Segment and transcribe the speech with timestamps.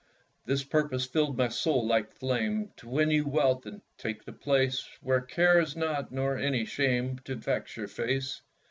[0.45, 4.89] This purpose filled my soul like flame: To win you wealth and take the place
[5.03, 8.41] Where care is not, nor any shame To vex your face.